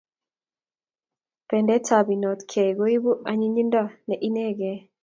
Pendap 1.47 2.07
inokiet 2.15 2.75
koipu 2.77 3.11
anyinyindo 3.29 3.83
ne 4.07 4.15
inegei 4.27 4.79